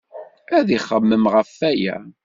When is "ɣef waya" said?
1.33-1.97